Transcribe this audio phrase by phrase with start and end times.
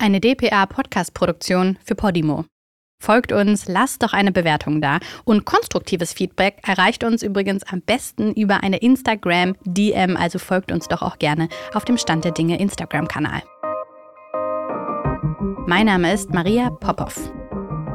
[0.00, 2.44] eine DPA-Podcast-Produktion für Podimo.
[3.02, 4.98] Folgt uns, lasst doch eine Bewertung da.
[5.24, 11.00] Und konstruktives Feedback erreicht uns übrigens am besten über eine Instagram-DM, also folgt uns doch
[11.00, 13.42] auch gerne auf dem Stand der Dinge Instagram-Kanal.
[15.66, 17.32] Mein Name ist Maria Popov.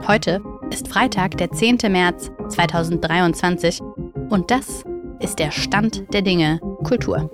[0.07, 0.41] Heute
[0.71, 1.77] ist Freitag, der 10.
[1.89, 3.81] März 2023
[4.29, 4.83] und das
[5.19, 7.29] ist der Stand der Dinge Kultur.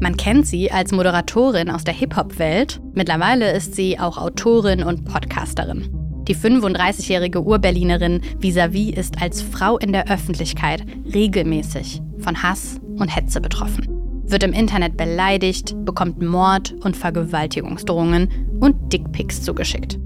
[0.00, 2.80] Man kennt sie als Moderatorin aus der Hip-Hop-Welt.
[2.94, 5.88] Mittlerweile ist sie auch Autorin und Podcasterin.
[6.28, 13.40] Die 35-jährige Urberlinerin Visavi ist als Frau in der Öffentlichkeit regelmäßig von Hass und Hetze
[13.40, 13.88] betroffen.
[14.24, 19.98] Wird im Internet beleidigt, bekommt Mord- und Vergewaltigungsdrohungen und Dickpics zugeschickt.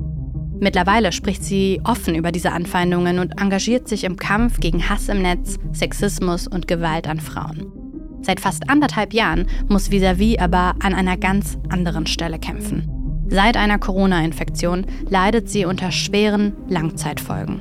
[0.60, 5.20] Mittlerweile spricht sie offen über diese Anfeindungen und engagiert sich im Kampf gegen Hass im
[5.20, 7.81] Netz, Sexismus und Gewalt an Frauen.
[8.22, 12.88] Seit fast anderthalb Jahren muss Visavi aber an einer ganz anderen Stelle kämpfen.
[13.28, 17.60] Seit einer Corona-Infektion leidet sie unter schweren Langzeitfolgen.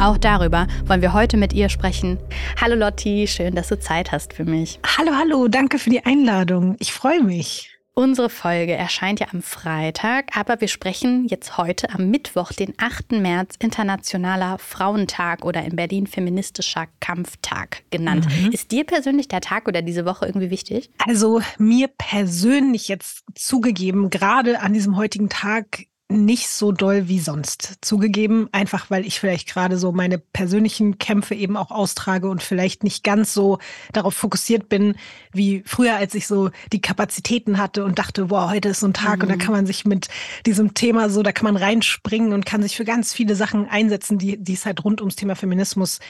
[0.00, 2.18] Auch darüber wollen wir heute mit ihr sprechen.
[2.60, 4.80] Hallo Lotti, schön, dass du Zeit hast für mich.
[4.98, 6.76] Hallo, hallo, danke für die Einladung.
[6.78, 7.79] Ich freue mich.
[8.00, 13.12] Unsere Folge erscheint ja am Freitag, aber wir sprechen jetzt heute am Mittwoch, den 8.
[13.12, 18.24] März, Internationaler Frauentag oder in Berlin Feministischer Kampftag genannt.
[18.24, 18.52] Mhm.
[18.52, 20.88] Ist dir persönlich der Tag oder diese Woche irgendwie wichtig?
[21.06, 27.78] Also mir persönlich jetzt zugegeben, gerade an diesem heutigen Tag nicht so doll wie sonst
[27.80, 32.84] zugegeben, einfach weil ich vielleicht gerade so meine persönlichen Kämpfe eben auch austrage und vielleicht
[32.84, 33.58] nicht ganz so
[33.92, 34.96] darauf fokussiert bin
[35.32, 38.94] wie früher, als ich so die Kapazitäten hatte und dachte, wow, heute ist so ein
[38.94, 39.22] Tag mhm.
[39.22, 39.40] und da mhm.
[39.40, 40.08] kann man sich mit
[40.46, 44.18] diesem Thema so, da kann man reinspringen und kann sich für ganz viele Sachen einsetzen,
[44.18, 46.00] die, die es halt rund ums Thema Feminismus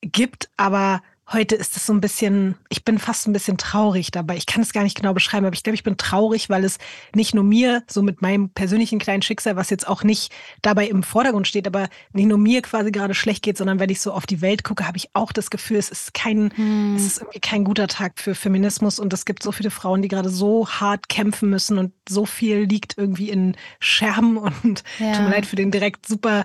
[0.00, 0.48] gibt.
[0.56, 4.36] Aber Heute ist es so ein bisschen, ich bin fast ein bisschen traurig dabei.
[4.36, 6.78] Ich kann es gar nicht genau beschreiben, aber ich glaube, ich bin traurig, weil es
[7.16, 10.32] nicht nur mir, so mit meinem persönlichen kleinen Schicksal, was jetzt auch nicht
[10.62, 14.00] dabei im Vordergrund steht, aber nicht nur mir quasi gerade schlecht geht, sondern wenn ich
[14.00, 16.94] so auf die Welt gucke, habe ich auch das Gefühl, es ist kein, hm.
[16.94, 20.08] es ist irgendwie kein guter Tag für Feminismus und es gibt so viele Frauen, die
[20.08, 25.12] gerade so hart kämpfen müssen und so viel liegt irgendwie in Scherben und ja.
[25.12, 26.44] tut mir leid für den direkt super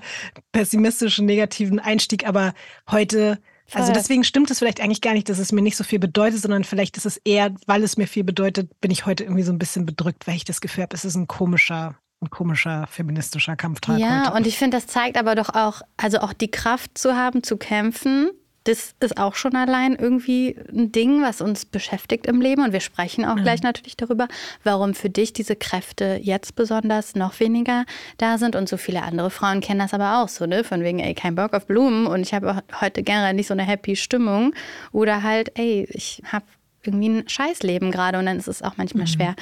[0.53, 2.55] pessimistischen, negativen Einstieg, aber
[2.89, 3.37] heute
[3.73, 6.41] also deswegen stimmt es vielleicht eigentlich gar nicht, dass es mir nicht so viel bedeutet,
[6.41, 9.51] sondern vielleicht ist es eher, weil es mir viel bedeutet, bin ich heute irgendwie so
[9.51, 13.55] ein bisschen bedrückt, weil ich das Gefühl habe, es ist ein komischer, ein komischer feministischer
[13.55, 13.99] Kampftag.
[13.99, 14.37] Ja, heute.
[14.37, 17.57] und ich finde, das zeigt aber doch auch, also auch die Kraft zu haben, zu
[17.57, 18.31] kämpfen
[18.63, 22.63] das ist auch schon allein irgendwie ein Ding, was uns beschäftigt im Leben.
[22.63, 23.43] Und wir sprechen auch mhm.
[23.43, 24.27] gleich natürlich darüber,
[24.63, 27.85] warum für dich diese Kräfte jetzt besonders noch weniger
[28.17, 28.55] da sind.
[28.55, 30.63] Und so viele andere Frauen kennen das aber auch so, ne?
[30.63, 33.63] Von wegen, ey, kein Bock auf Blumen und ich habe heute generell nicht so eine
[33.63, 34.53] happy Stimmung.
[34.91, 36.45] Oder halt, ey, ich habe
[36.83, 39.09] irgendwie ein Scheißleben gerade und dann ist es auch manchmal mhm.
[39.09, 39.35] schwer,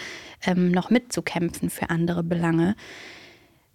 [0.45, 2.75] ähm, noch mitzukämpfen für andere Belange.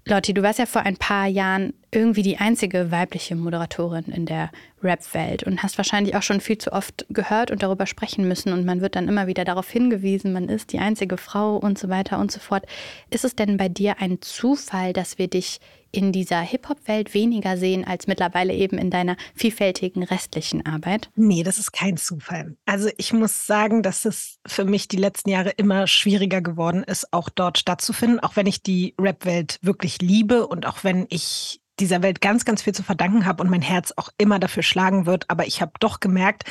[0.07, 4.51] Lotti, du warst ja vor ein paar Jahren irgendwie die einzige weibliche Moderatorin in der
[4.83, 8.65] Rap-Welt und hast wahrscheinlich auch schon viel zu oft gehört und darüber sprechen müssen und
[8.65, 12.19] man wird dann immer wieder darauf hingewiesen, man ist die einzige Frau und so weiter
[12.19, 12.67] und so fort.
[13.11, 15.61] Ist es denn bei dir ein Zufall, dass wir dich
[15.95, 21.11] in dieser Hip-Hop-Welt weniger sehen als mittlerweile eben in deiner vielfältigen restlichen Arbeit?
[21.15, 22.57] Nee, das ist kein Zufall.
[22.67, 27.13] Also ich muss sagen, dass es für mich die letzten Jahre immer schwieriger geworden ist,
[27.13, 32.03] auch dort stattzufinden, auch wenn ich die Rap-Welt wirklich liebe und auch wenn ich dieser
[32.03, 35.31] Welt ganz, ganz viel zu verdanken habe und mein Herz auch immer dafür schlagen wird.
[35.31, 36.45] Aber ich habe doch gemerkt,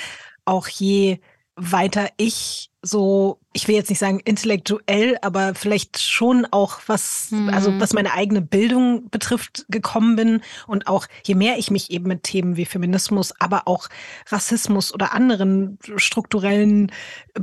[0.46, 1.20] auch je
[1.56, 7.50] weiter ich so ich will jetzt nicht sagen intellektuell, aber vielleicht schon auch was, mhm.
[7.50, 10.42] also was meine eigene Bildung betrifft, gekommen bin.
[10.66, 13.90] Und auch je mehr ich mich eben mit Themen wie Feminismus, aber auch
[14.30, 16.92] Rassismus oder anderen strukturellen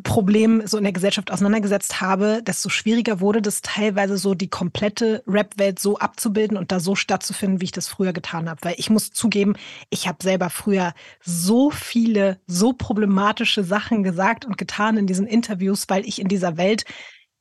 [0.03, 5.23] Problemen so in der Gesellschaft auseinandergesetzt habe, desto schwieriger wurde das teilweise so die komplette
[5.27, 8.61] Rap-Welt so abzubilden und da so stattzufinden, wie ich das früher getan habe.
[8.63, 9.55] Weil ich muss zugeben,
[9.91, 15.85] ich habe selber früher so viele, so problematische Sachen gesagt und getan in diesen Interviews,
[15.89, 16.85] weil weil ich in dieser Welt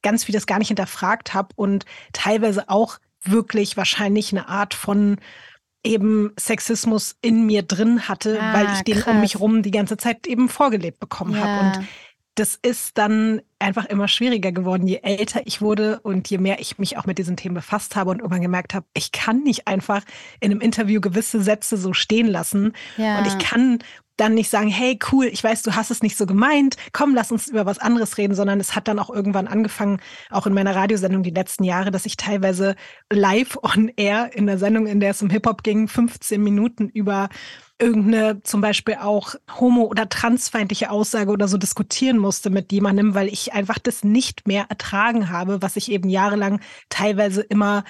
[0.02, 5.18] ganz vieles gar nicht hinterfragt habe und teilweise auch wirklich wahrscheinlich eine Art von
[5.84, 9.14] eben Sexismus in mir drin hatte, ah, weil ich den krass.
[9.14, 11.42] um mich rum die ganze Zeit eben vorgelebt bekommen ja.
[11.42, 11.78] habe.
[11.78, 11.88] Und
[12.40, 16.80] das ist dann einfach immer schwieriger geworden, je älter ich wurde und je mehr ich
[16.80, 20.04] mich auch mit diesen Themen befasst habe und irgendwann gemerkt habe, ich kann nicht einfach
[20.40, 22.74] in einem Interview gewisse Sätze so stehen lassen.
[22.96, 23.20] Ja.
[23.20, 23.80] Und ich kann
[24.16, 27.32] dann nicht sagen, hey, cool, ich weiß, du hast es nicht so gemeint, komm, lass
[27.32, 30.00] uns über was anderes reden, sondern es hat dann auch irgendwann angefangen,
[30.30, 32.76] auch in meiner Radiosendung die letzten Jahre, dass ich teilweise
[33.12, 37.30] live on air in der Sendung, in der es um Hip-Hop ging, 15 Minuten über
[37.80, 43.28] irgendeine zum Beispiel auch homo- oder transfeindliche Aussage oder so diskutieren musste mit jemandem, weil
[43.30, 46.60] ich einfach das nicht mehr ertragen habe, was ich eben jahrelang
[46.90, 47.84] teilweise immer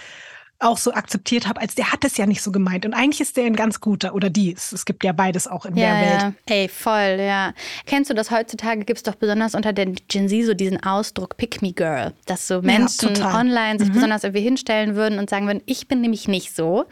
[0.60, 2.86] auch so akzeptiert habe, als der hat es ja nicht so gemeint.
[2.86, 4.52] Und eigentlich ist der ein ganz guter oder die.
[4.52, 6.22] Es, gibt ja beides auch in ja, der Welt.
[6.22, 6.34] Ja.
[6.54, 7.54] Ey, voll, ja.
[7.86, 8.84] Kennst du das heutzutage?
[8.84, 12.48] Gibt es doch besonders unter der Gen Z so diesen Ausdruck Pick Me Girl, dass
[12.48, 13.94] so Menschen ja, online sich mhm.
[13.94, 16.86] besonders irgendwie hinstellen würden und sagen würden, ich bin nämlich nicht so.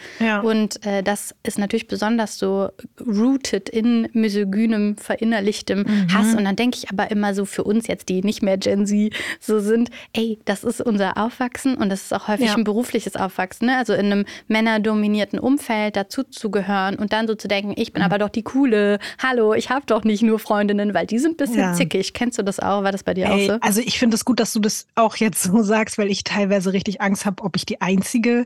[0.43, 2.69] Und äh, das ist natürlich besonders so
[3.05, 6.13] rooted in misogynem, verinnerlichtem mhm.
[6.13, 6.33] Hass.
[6.35, 9.13] Und dann denke ich aber immer so für uns jetzt, die nicht mehr Gen Z
[9.41, 13.56] so sind, ey, das ist unser Aufwachsen und das ist auch häufig ein berufliches Aufwachsen
[13.57, 13.77] aufwachst, ne?
[13.77, 18.01] also in einem männerdominierten Umfeld dazu zu gehören und dann so zu denken, ich bin
[18.01, 18.05] mhm.
[18.05, 21.37] aber doch die coole, hallo, ich habe doch nicht nur Freundinnen, weil die sind ein
[21.37, 21.73] bisschen ja.
[21.73, 22.13] zickig.
[22.13, 22.83] Kennst du das auch?
[22.83, 23.59] War das bei dir Ey, auch so?
[23.61, 26.73] Also ich finde es gut, dass du das auch jetzt so sagst, weil ich teilweise
[26.73, 28.45] richtig Angst habe, ob ich die Einzige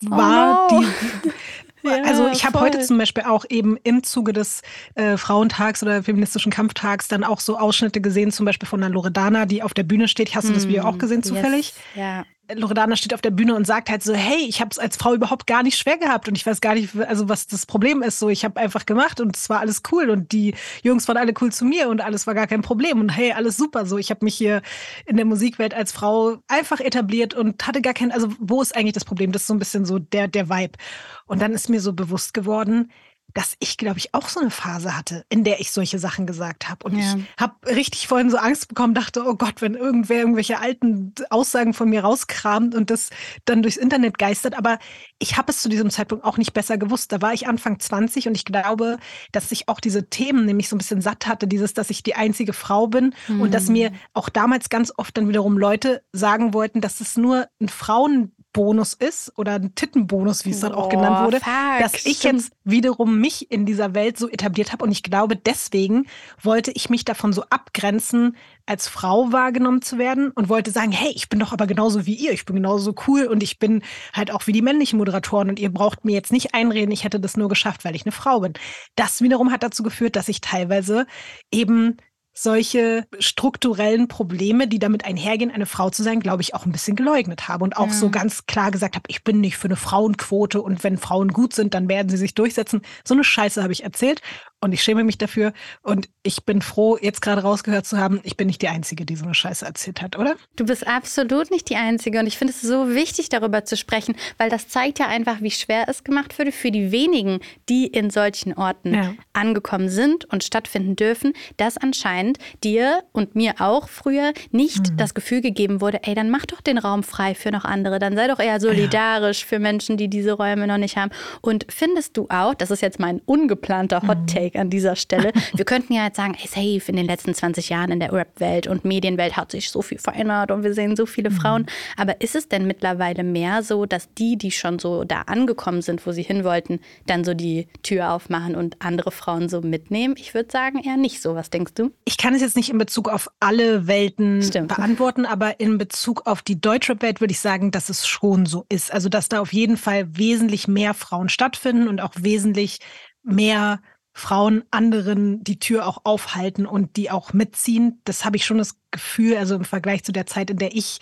[0.00, 0.80] war, oh no.
[0.80, 1.30] die,
[1.84, 4.62] Ja, also ich habe heute zum Beispiel auch eben im Zuge des
[4.96, 9.46] äh, Frauentags oder feministischen Kampftags dann auch so Ausschnitte gesehen, zum Beispiel von der Loredana,
[9.46, 10.34] die auf der Bühne steht.
[10.34, 11.74] Hast du das Video auch mm, gesehen zufällig?
[11.94, 12.04] Yes.
[12.04, 12.24] Ja.
[12.54, 15.14] Loredana steht auf der Bühne und sagt halt so, hey, ich habe es als Frau
[15.14, 18.18] überhaupt gar nicht schwer gehabt und ich weiß gar nicht, also was das Problem ist.
[18.18, 21.34] So, ich habe einfach gemacht und es war alles cool und die Jungs waren alle
[21.40, 23.84] cool zu mir und alles war gar kein Problem und hey, alles super.
[23.84, 24.62] So, ich habe mich hier
[25.04, 28.94] in der Musikwelt als Frau einfach etabliert und hatte gar kein, also wo ist eigentlich
[28.94, 29.32] das Problem?
[29.32, 30.78] Das ist so ein bisschen so der der Vibe.
[31.26, 32.90] Und dann ist mir so bewusst geworden,
[33.34, 36.68] dass ich, glaube ich, auch so eine Phase hatte, in der ich solche Sachen gesagt
[36.68, 36.86] habe.
[36.86, 37.14] Und ja.
[37.16, 41.74] ich habe richtig vorhin so Angst bekommen, dachte, oh Gott, wenn irgendwer irgendwelche alten Aussagen
[41.74, 43.10] von mir rauskramt und das
[43.44, 44.56] dann durchs Internet geistert.
[44.56, 44.78] Aber
[45.18, 47.12] ich habe es zu diesem Zeitpunkt auch nicht besser gewusst.
[47.12, 48.98] Da war ich Anfang 20 und ich glaube,
[49.32, 52.14] dass ich auch diese Themen nämlich so ein bisschen satt hatte, dieses, dass ich die
[52.14, 53.42] einzige Frau bin mhm.
[53.42, 57.48] und dass mir auch damals ganz oft dann wiederum Leute sagen wollten, dass es nur
[57.60, 61.94] ein Frauen Bonus ist oder ein Tittenbonus, wie es dann auch genannt wurde, fuck, dass
[61.94, 62.40] ich stimmt.
[62.40, 64.84] jetzt wiederum mich in dieser Welt so etabliert habe.
[64.84, 66.06] Und ich glaube, deswegen
[66.42, 71.12] wollte ich mich davon so abgrenzen, als Frau wahrgenommen zu werden und wollte sagen, hey,
[71.14, 74.32] ich bin doch aber genauso wie ihr, ich bin genauso cool und ich bin halt
[74.32, 77.36] auch wie die männlichen Moderatoren und ihr braucht mir jetzt nicht einreden, ich hätte das
[77.36, 78.54] nur geschafft, weil ich eine Frau bin.
[78.96, 81.06] Das wiederum hat dazu geführt, dass ich teilweise
[81.52, 81.96] eben
[82.42, 86.96] solche strukturellen Probleme, die damit einhergehen, eine Frau zu sein, glaube ich, auch ein bisschen
[86.96, 87.92] geleugnet habe und auch ja.
[87.92, 91.52] so ganz klar gesagt habe, ich bin nicht für eine Frauenquote und wenn Frauen gut
[91.52, 92.82] sind, dann werden sie sich durchsetzen.
[93.04, 94.22] So eine Scheiße habe ich erzählt
[94.60, 95.52] und ich schäme mich dafür.
[95.82, 99.14] Und ich bin froh, jetzt gerade rausgehört zu haben, ich bin nicht die Einzige, die
[99.14, 100.34] so eine Scheiße erzählt hat, oder?
[100.56, 102.18] Du bist absolut nicht die Einzige.
[102.18, 105.52] Und ich finde es so wichtig, darüber zu sprechen, weil das zeigt ja einfach, wie
[105.52, 107.38] schwer es gemacht wurde für die wenigen,
[107.68, 109.14] die in solchen Orten ja.
[109.32, 114.96] angekommen sind und stattfinden dürfen, dass anscheinend dir und mir auch früher nicht mhm.
[114.96, 118.00] das Gefühl gegeben wurde, ey, dann mach doch den Raum frei für noch andere.
[118.00, 119.46] Dann sei doch eher solidarisch ja.
[119.46, 121.12] für Menschen, die diese Räume noch nicht haben.
[121.42, 124.96] Und findest du auch, das ist jetzt mein ungeplanter Hot Take, mhm Take an dieser
[124.96, 125.32] Stelle.
[125.54, 126.48] Wir könnten ja jetzt sagen, hey,
[126.78, 129.98] safe, in den letzten 20 Jahren in der Rap-Welt und Medienwelt hat sich so viel
[129.98, 131.34] verändert und wir sehen so viele mhm.
[131.34, 131.66] Frauen.
[131.96, 136.06] Aber ist es denn mittlerweile mehr so, dass die, die schon so da angekommen sind,
[136.06, 140.14] wo sie hin wollten, dann so die Tür aufmachen und andere Frauen so mitnehmen?
[140.18, 141.34] Ich würde sagen, eher nicht so.
[141.34, 141.90] Was denkst du?
[142.04, 144.68] Ich kann es jetzt nicht in Bezug auf alle Welten Stimmt.
[144.68, 148.64] beantworten, aber in Bezug auf die deutsche Welt würde ich sagen, dass es schon so
[148.68, 148.92] ist.
[148.92, 152.78] Also, dass da auf jeden Fall wesentlich mehr Frauen stattfinden und auch wesentlich
[153.22, 153.80] mehr
[154.18, 158.00] Frauen anderen die Tür auch aufhalten und die auch mitziehen.
[158.04, 160.98] Das habe ich schon das Gefühl, also im Vergleich zu der Zeit, in der ich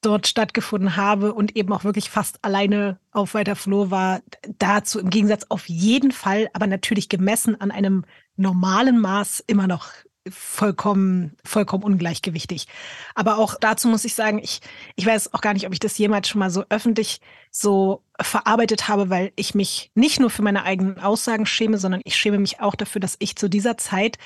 [0.00, 4.20] dort stattgefunden habe und eben auch wirklich fast alleine auf weiter Flur war,
[4.58, 8.04] dazu im Gegensatz auf jeden Fall, aber natürlich gemessen an einem
[8.36, 9.88] normalen Maß immer noch
[10.30, 12.66] vollkommen, vollkommen ungleichgewichtig.
[13.14, 14.60] Aber auch dazu muss ich sagen, ich,
[14.96, 18.88] ich weiß auch gar nicht, ob ich das jemals schon mal so öffentlich so verarbeitet
[18.88, 22.60] habe, weil ich mich nicht nur für meine eigenen Aussagen schäme, sondern ich schäme mich
[22.60, 24.18] auch dafür, dass ich zu dieser Zeit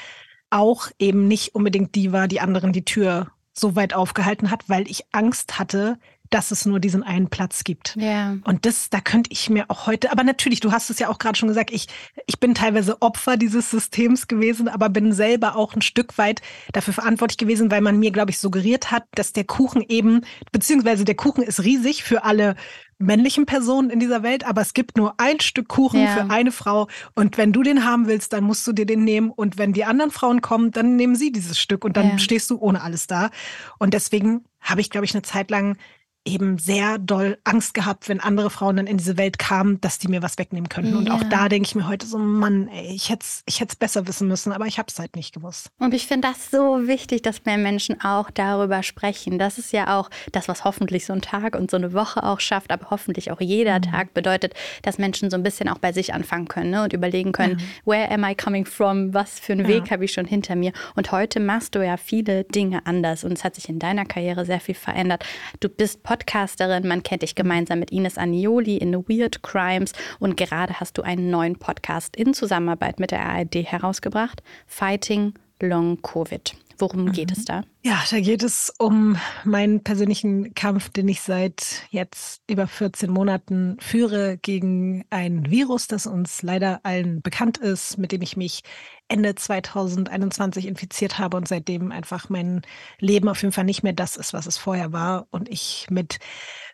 [0.50, 4.90] auch eben nicht unbedingt die war, die anderen die Tür so weit aufgehalten hat, weil
[4.90, 5.99] ich Angst hatte,
[6.30, 7.96] dass es nur diesen einen Platz gibt.
[7.96, 8.37] Ja.
[8.44, 11.18] Und das, da könnte ich mir auch heute, aber natürlich, du hast es ja auch
[11.18, 11.88] gerade schon gesagt, ich,
[12.26, 16.40] ich bin teilweise Opfer dieses Systems gewesen, aber bin selber auch ein Stück weit
[16.72, 20.22] dafür verantwortlich gewesen, weil man mir, glaube ich, suggeriert hat, dass der Kuchen eben,
[20.52, 22.54] beziehungsweise der Kuchen ist riesig für alle
[23.00, 26.08] männlichen Personen in dieser Welt, aber es gibt nur ein Stück Kuchen ja.
[26.08, 29.30] für eine Frau und wenn du den haben willst, dann musst du dir den nehmen
[29.30, 32.18] und wenn die anderen Frauen kommen, dann nehmen sie dieses Stück und dann ja.
[32.18, 33.30] stehst du ohne alles da.
[33.78, 35.78] Und deswegen habe ich, glaube ich, eine Zeit lang
[36.27, 40.09] eben sehr doll Angst gehabt, wenn andere Frauen dann in diese Welt kamen, dass die
[40.09, 40.95] mir was wegnehmen könnten.
[40.95, 44.07] Und auch da denke ich mir heute so, Mann, ey, ich hätte es ich besser
[44.07, 45.71] wissen müssen, aber ich habe es halt nicht gewusst.
[45.79, 49.39] Und ich finde das so wichtig, dass mehr Menschen auch darüber sprechen.
[49.39, 52.41] Das ist ja auch das, was hoffentlich so ein Tag und so eine Woche auch
[52.41, 53.83] schafft, aber hoffentlich auch jeder mhm.
[53.83, 56.83] Tag bedeutet, dass Menschen so ein bisschen auch bei sich anfangen können ne?
[56.85, 57.91] und überlegen können, mhm.
[57.91, 59.15] where am I coming from?
[59.15, 59.69] Was für einen ja.
[59.69, 60.73] Weg habe ich schon hinter mir?
[60.97, 64.45] Und heute machst du ja viele Dinge anders und es hat sich in deiner Karriere
[64.45, 65.25] sehr viel verändert.
[65.61, 70.81] Du bist Podcasterin, man kennt dich gemeinsam mit Ines Anioli in Weird Crimes und gerade
[70.81, 76.57] hast du einen neuen Podcast in Zusammenarbeit mit der ARD herausgebracht, Fighting Long Covid.
[76.79, 77.62] Worum geht es da?
[77.82, 83.78] Ja, da geht es um meinen persönlichen Kampf, den ich seit jetzt über 14 Monaten
[83.80, 88.64] führe gegen ein Virus, das uns leider allen bekannt ist, mit dem ich mich
[89.08, 92.60] Ende 2021 infiziert habe und seitdem einfach mein
[92.99, 96.18] Leben auf jeden Fall nicht mehr das ist, was es vorher war und ich mit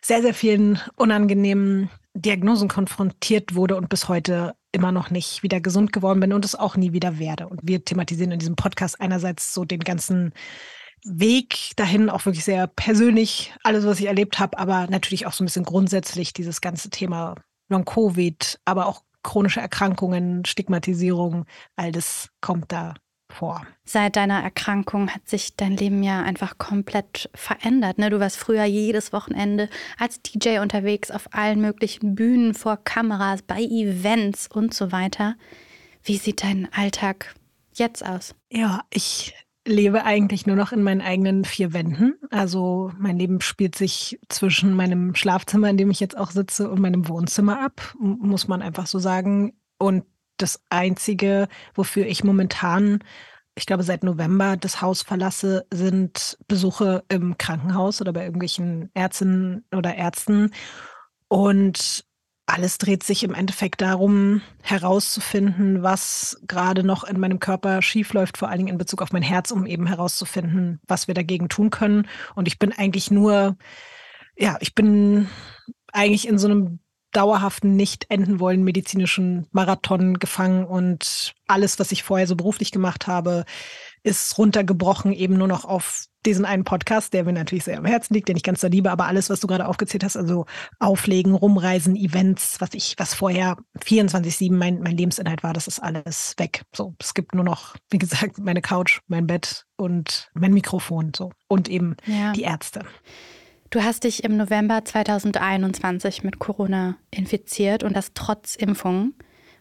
[0.01, 5.93] sehr, sehr vielen unangenehmen Diagnosen konfrontiert wurde und bis heute immer noch nicht wieder gesund
[5.93, 7.47] geworden bin und es auch nie wieder werde.
[7.47, 10.33] Und wir thematisieren in diesem Podcast einerseits so den ganzen
[11.09, 15.43] Weg dahin, auch wirklich sehr persönlich, alles, was ich erlebt habe, aber natürlich auch so
[15.43, 17.35] ein bisschen grundsätzlich dieses ganze Thema
[17.69, 21.45] Long-Covid, aber auch chronische Erkrankungen, Stigmatisierung,
[21.75, 22.93] all das kommt da
[23.29, 23.65] vor.
[23.83, 27.97] Seit deiner Erkrankung hat sich dein Leben ja einfach komplett verändert.
[27.97, 28.09] Ne?
[28.09, 33.61] Du warst früher jedes Wochenende als DJ unterwegs auf allen möglichen Bühnen, vor Kameras, bei
[33.61, 35.35] Events und so weiter.
[36.03, 37.35] Wie sieht dein Alltag
[37.73, 38.33] jetzt aus?
[38.49, 39.35] Ja, ich
[39.67, 42.15] lebe eigentlich nur noch in meinen eigenen vier Wänden.
[42.31, 46.79] Also mein Leben spielt sich zwischen meinem Schlafzimmer, in dem ich jetzt auch sitze, und
[46.79, 49.53] meinem Wohnzimmer ab, muss man einfach so sagen.
[49.77, 50.05] Und
[50.37, 52.99] das Einzige, wofür ich momentan,
[53.55, 59.65] ich glaube seit November, das Haus verlasse, sind Besuche im Krankenhaus oder bei irgendwelchen Ärztinnen
[59.75, 60.51] oder Ärzten.
[61.27, 62.05] Und
[62.47, 68.47] alles dreht sich im Endeffekt darum, herauszufinden, was gerade noch in meinem Körper schiefläuft, vor
[68.47, 72.07] allen Dingen in Bezug auf mein Herz, um eben herauszufinden, was wir dagegen tun können.
[72.35, 73.57] Und ich bin eigentlich nur,
[74.37, 75.27] ja, ich bin
[75.91, 76.79] eigentlich in so einem
[77.11, 83.07] dauerhaften, nicht enden wollen medizinischen Marathon gefangen und alles, was ich vorher so beruflich gemacht
[83.07, 83.43] habe,
[84.03, 88.13] ist runtergebrochen eben nur noch auf diesen einen Podcast, der mir natürlich sehr am Herzen
[88.13, 90.45] liegt, den ich ganz so liebe, aber alles, was du gerade aufgezählt hast, also
[90.77, 96.33] Auflegen, Rumreisen, Events, was ich, was vorher 24-7 mein, mein Lebensinhalt war, das ist alles
[96.37, 96.63] weg.
[96.75, 101.31] So, es gibt nur noch, wie gesagt, meine Couch, mein Bett und mein Mikrofon, so.
[101.47, 102.33] Und eben ja.
[102.33, 102.81] die Ärzte.
[103.69, 109.13] Du hast dich im November 2021 mit Corona infiziert und das trotz Impfung.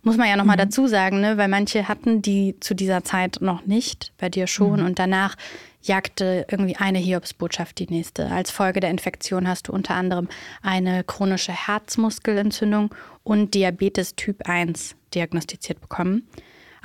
[0.07, 0.61] Muss man ja nochmal mhm.
[0.61, 1.37] dazu sagen, ne?
[1.37, 4.79] weil manche hatten die zu dieser Zeit noch nicht, bei dir schon.
[4.79, 4.87] Mhm.
[4.87, 5.35] Und danach
[5.83, 8.31] jagte irgendwie eine Hiobsbotschaft die nächste.
[8.31, 10.29] Als Folge der Infektion hast du unter anderem
[10.63, 12.95] eine chronische Herzmuskelentzündung
[13.25, 16.29] und Diabetes Typ 1 diagnostiziert bekommen.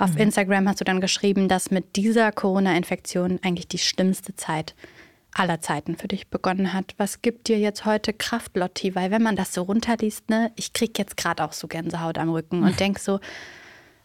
[0.00, 0.22] Auf mhm.
[0.22, 4.74] Instagram hast du dann geschrieben, dass mit dieser Corona-Infektion eigentlich die schlimmste Zeit
[5.34, 6.94] aller Zeiten für dich begonnen hat.
[6.98, 8.94] Was gibt dir jetzt heute Kraft, Lotti?
[8.94, 12.30] Weil wenn man das so runterliest, ne, ich krieg jetzt gerade auch so Gänsehaut am
[12.30, 13.20] Rücken und denk so,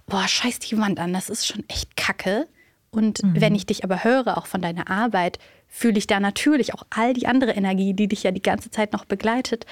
[0.05, 2.47] boah, scheiß die Wand an, das ist schon echt kacke.
[2.91, 3.41] Und mhm.
[3.41, 7.13] wenn ich dich aber höre, auch von deiner Arbeit, fühle ich da natürlich auch all
[7.13, 9.65] die andere Energie, die dich ja die ganze Zeit noch begleitet.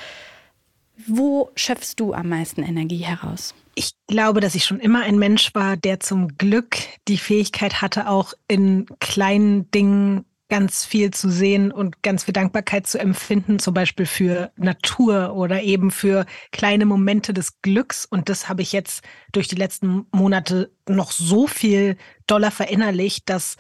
[1.08, 3.54] Wo schöpfst du am meisten Energie heraus?
[3.76, 8.10] Ich glaube, dass ich schon immer ein Mensch war, der zum Glück die Fähigkeit hatte,
[8.10, 13.74] auch in kleinen Dingen ganz viel zu sehen und ganz viel Dankbarkeit zu empfinden, zum
[13.74, 18.06] Beispiel für Natur oder eben für kleine Momente des Glücks.
[18.06, 23.58] Und das habe ich jetzt durch die letzten Monate noch so viel doller verinnerlicht, dass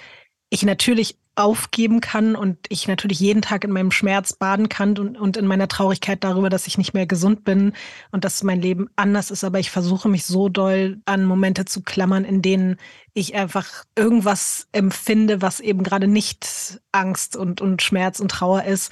[0.49, 5.17] ich natürlich aufgeben kann und ich natürlich jeden Tag in meinem Schmerz baden kann und,
[5.17, 7.73] und in meiner Traurigkeit darüber, dass ich nicht mehr gesund bin
[8.11, 9.43] und dass mein Leben anders ist.
[9.43, 12.77] Aber ich versuche mich so doll an Momente zu klammern, in denen
[13.13, 18.91] ich einfach irgendwas empfinde, was eben gerade nicht Angst und, und Schmerz und Trauer ist.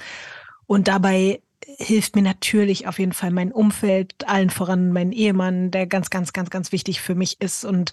[0.66, 1.40] Und dabei
[1.78, 6.32] hilft mir natürlich auf jeden Fall mein Umfeld, allen voran mein Ehemann, der ganz, ganz,
[6.32, 7.92] ganz, ganz wichtig für mich ist und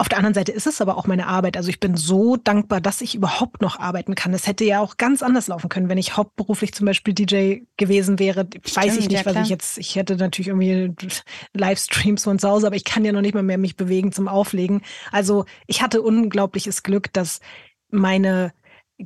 [0.00, 1.58] auf der anderen Seite ist es aber auch meine Arbeit.
[1.58, 4.32] Also ich bin so dankbar, dass ich überhaupt noch arbeiten kann.
[4.32, 8.18] Es hätte ja auch ganz anders laufen können, wenn ich hauptberuflich zum Beispiel DJ gewesen
[8.18, 8.46] wäre.
[8.46, 10.94] Stimmt, Weiß ich nicht, ja, was ich jetzt, ich hätte natürlich irgendwie
[11.52, 14.26] Livestreams von zu Hause, aber ich kann ja noch nicht mal mehr mich bewegen zum
[14.26, 14.80] Auflegen.
[15.12, 17.40] Also ich hatte unglaubliches Glück, dass
[17.90, 18.54] meine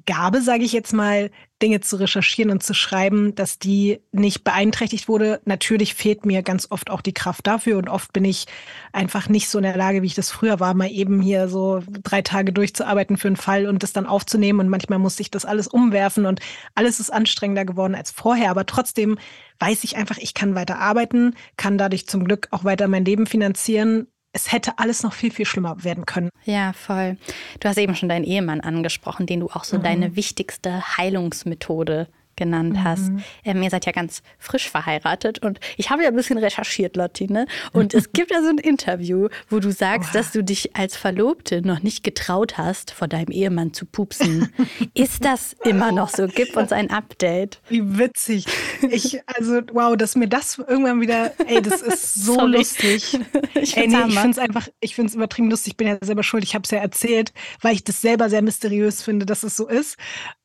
[0.07, 1.31] Gabe, sage ich jetzt mal,
[1.63, 5.41] Dinge zu recherchieren und zu schreiben, dass die nicht beeinträchtigt wurde.
[5.45, 8.47] Natürlich fehlt mir ganz oft auch die Kraft dafür und oft bin ich
[8.93, 11.83] einfach nicht so in der Lage, wie ich das früher war, mal eben hier so
[12.03, 14.61] drei Tage durchzuarbeiten für einen Fall und das dann aufzunehmen.
[14.61, 16.41] Und manchmal muss ich das alles umwerfen und
[16.75, 19.17] alles ist anstrengender geworden als vorher, aber trotzdem
[19.61, 23.27] weiß ich einfach, ich kann weiter arbeiten, kann dadurch zum Glück auch weiter mein Leben
[23.27, 26.29] finanzieren es hätte alles noch viel, viel schlimmer werden können.
[26.45, 27.17] Ja, voll.
[27.61, 29.83] Du hast eben schon deinen Ehemann angesprochen, den du auch so mhm.
[29.83, 32.85] deine wichtigste Heilungsmethode genannt mhm.
[32.85, 33.13] hast.
[33.45, 37.31] Ähm, ihr seid ja ganz frisch verheiratet und ich habe ja ein bisschen recherchiert, Lotti,
[37.31, 37.47] ne?
[37.73, 40.19] Und es gibt ja so ein Interview, wo du sagst, Oha.
[40.19, 44.53] dass du dich als Verlobte noch nicht getraut hast, vor deinem Ehemann zu pupsen.
[44.95, 46.27] Ist das immer noch so?
[46.27, 47.61] Gib uns ein Update.
[47.69, 48.47] Wie witzig.
[48.91, 52.59] Ich, also, wow, dass mir das irgendwann wieder, ey, das ist so Sorry.
[52.59, 53.19] lustig.
[53.55, 55.73] Ich nee, finde es einfach, ich finde es übertrieben lustig.
[55.73, 56.45] Ich bin ja selber schuld.
[56.45, 59.69] Ich habe es ja erzählt, weil ich das selber sehr mysteriös finde, dass es so
[59.69, 59.97] ist.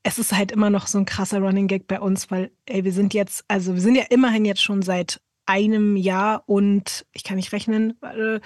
[0.03, 2.93] Es ist halt immer noch so ein krasser Running Gag bei uns, weil, ey, wir
[2.93, 7.35] sind jetzt, also wir sind ja immerhin jetzt schon seit einem Jahr und ich kann
[7.35, 8.39] nicht rechnen, äh,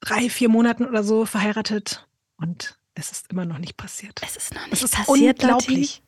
[0.00, 4.20] drei, vier Monaten oder so verheiratet und es ist immer noch nicht passiert.
[4.24, 6.02] Es ist noch nicht es ist passiert, unglaublich.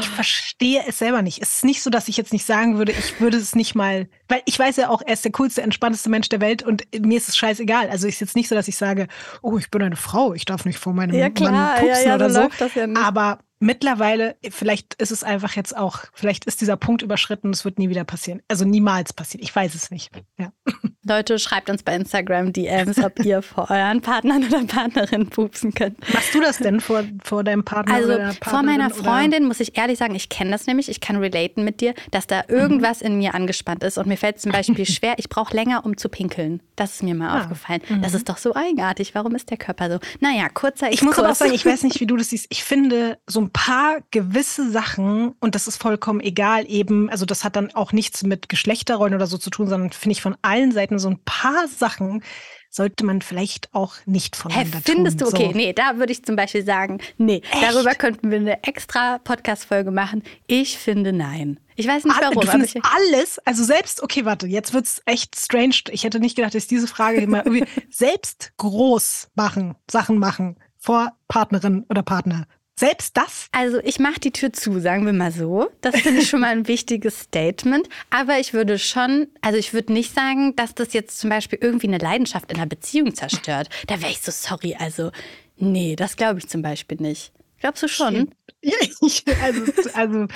[0.00, 1.40] Ich verstehe es selber nicht.
[1.40, 4.08] Es ist nicht so, dass ich jetzt nicht sagen würde, ich würde es nicht mal,
[4.26, 7.16] weil ich weiß ja auch, er ist der coolste, entspannteste Mensch der Welt und mir
[7.16, 7.88] ist es scheißegal.
[7.88, 9.06] Also ist jetzt nicht so, dass ich sage,
[9.42, 12.08] oh, ich bin eine Frau, ich darf nicht vor meinem ja, klar, Mann pupsen ja,
[12.08, 12.40] ja, oder so.
[12.74, 17.64] Ja Aber mittlerweile, vielleicht ist es einfach jetzt auch, vielleicht ist dieser Punkt überschritten es
[17.64, 18.42] wird nie wieder passieren.
[18.48, 19.42] Also niemals passieren.
[19.42, 20.10] Ich weiß es nicht.
[20.38, 20.52] Ja.
[21.08, 25.98] Leute, schreibt uns bei Instagram DMs, ob ihr vor euren Partnern oder Partnerin pupsen könnt.
[26.12, 29.48] Machst du das denn vor, vor deinem Partner also, oder vor meiner Freundin oder?
[29.48, 32.42] muss ich ehrlich sagen, ich kenne das nämlich, ich kann relaten mit dir, dass da
[32.48, 33.06] irgendwas mhm.
[33.06, 36.08] in mir angespannt ist und mir fällt zum Beispiel schwer, ich brauche länger, um zu
[36.08, 36.60] pinkeln.
[36.74, 37.40] Das ist mir mal ah.
[37.40, 37.82] aufgefallen.
[37.88, 38.02] Mhm.
[38.02, 39.14] Das ist doch so eigenartig.
[39.14, 39.98] Warum ist der Körper so?
[40.20, 42.46] Naja, kurzer Ich muss aber auch sagen, ich weiß nicht, wie du das siehst.
[42.48, 47.44] Ich finde so ein paar gewisse Sachen, und das ist vollkommen egal, eben, also das
[47.44, 50.72] hat dann auch nichts mit Geschlechterrollen oder so zu tun, sondern finde ich von allen
[50.72, 52.22] Seiten so ein paar Sachen,
[52.68, 55.30] sollte man vielleicht auch nicht voneinander Hä, findest tun.
[55.30, 55.56] du, okay, so.
[55.56, 57.62] nee, da würde ich zum Beispiel sagen, nee, Echt?
[57.62, 60.22] darüber könnten wir eine extra Podcast-Folge machen.
[60.46, 61.58] Ich finde nein.
[61.76, 62.40] Ich weiß nicht warum.
[62.40, 65.76] Du findest alles, also selbst, okay, warte, jetzt wird es echt strange.
[65.90, 70.56] Ich hätte nicht gedacht, dass ich diese Frage immer irgendwie selbst groß machen, Sachen machen
[70.78, 72.46] vor Partnerin oder Partner.
[72.78, 73.48] Selbst das?
[73.52, 75.70] Also ich mache die Tür zu, sagen wir mal so.
[75.80, 77.88] Das finde ich schon mal ein wichtiges Statement.
[78.10, 81.88] Aber ich würde schon, also ich würde nicht sagen, dass das jetzt zum Beispiel irgendwie
[81.88, 83.70] eine Leidenschaft in einer Beziehung zerstört.
[83.86, 84.76] Da wäre ich so sorry.
[84.78, 85.10] Also
[85.56, 87.32] nee, das glaube ich zum Beispiel nicht.
[87.60, 88.34] Glaubst du schon?
[88.62, 90.26] Ja, ich, also, also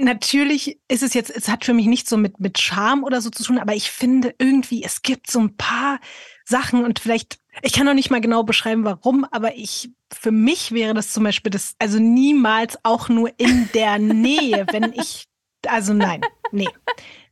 [0.00, 3.30] Natürlich ist es jetzt, es hat für mich nicht so mit, mit Charme oder so
[3.30, 6.00] zu tun, aber ich finde irgendwie, es gibt so ein paar
[6.48, 10.72] Sachen und vielleicht, ich kann noch nicht mal genau beschreiben, warum, aber ich, für mich
[10.72, 15.26] wäre das zum Beispiel das, also niemals auch nur in der Nähe, wenn ich,
[15.66, 16.68] also nein, nee.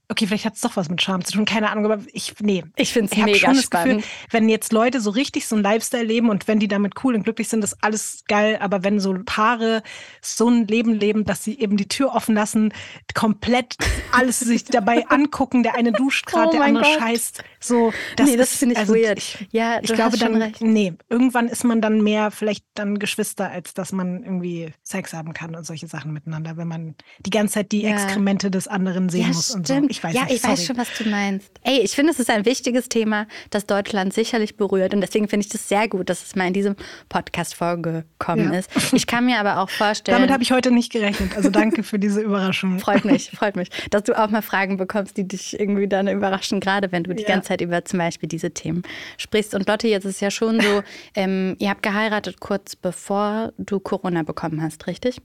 [0.08, 2.62] Okay, vielleicht hat es doch was mit Charme zu tun, keine Ahnung, aber ich, nee.
[2.76, 4.02] Ich finde es mega schon das spannend.
[4.02, 7.16] Gefühl, wenn jetzt Leute so richtig so ein Lifestyle leben und wenn die damit cool
[7.16, 9.82] und glücklich sind, ist alles geil, aber wenn so Paare
[10.20, 12.72] so ein Leben leben, dass sie eben die Tür offen lassen,
[13.14, 13.76] komplett
[14.12, 17.00] alles sich dabei angucken, der eine duscht gerade, oh der andere Gott.
[17.00, 17.92] scheißt, so.
[18.16, 19.18] Das, nee, das finde ich also weird.
[19.18, 20.60] Ich, ja, ich glaube dann, recht.
[20.60, 25.32] nee, irgendwann ist man dann mehr vielleicht dann Geschwister, als dass man irgendwie Sex haben
[25.32, 27.90] kann und solche Sachen miteinander, wenn man die ganze Zeit die ja.
[27.90, 29.74] Exkremente des anderen sehen ja, muss und so.
[29.88, 30.52] Ich weiß ja, nicht, ich sorry.
[30.52, 31.50] weiß schon, was du meinst.
[31.62, 34.94] Ey, ich finde, es ist ein wichtiges Thema, das Deutschland sicherlich berührt.
[34.94, 36.76] Und deswegen finde ich das sehr gut, dass es mal in diesem
[37.08, 38.58] Podcast vorgekommen ja.
[38.58, 38.70] ist.
[38.92, 40.16] Ich kann mir aber auch vorstellen.
[40.16, 41.36] Damit habe ich heute nicht gerechnet.
[41.36, 42.78] Also danke für diese Überraschung.
[42.86, 46.60] freut mich, freut mich, dass du auch mal Fragen bekommst, die dich irgendwie dann überraschen,
[46.60, 48.82] gerade wenn du die ganze Zeit über zum Beispiel diese Themen
[49.16, 49.54] sprichst.
[49.54, 50.82] Und Lotte, jetzt ist es ja schon so,
[51.14, 55.20] ähm, ihr habt geheiratet kurz bevor du Corona bekommen hast, richtig?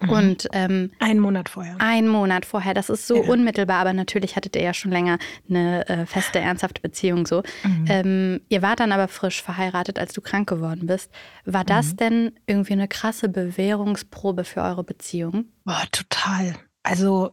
[0.00, 0.10] Mhm.
[0.10, 1.76] Und ähm, einen Monat vorher.
[1.78, 2.74] Ein Monat vorher.
[2.74, 3.28] Das ist so ja.
[3.28, 5.18] unmittelbar, aber natürlich hattet ihr ja schon länger
[5.48, 7.42] eine äh, feste, ernsthafte Beziehung so.
[7.64, 7.84] Mhm.
[7.88, 11.10] Ähm, ihr wart dann aber frisch verheiratet, als du krank geworden bist.
[11.44, 11.96] War das mhm.
[11.96, 15.46] denn irgendwie eine krasse Bewährungsprobe für eure Beziehung?
[15.64, 16.54] Boah, total.
[16.82, 17.32] Also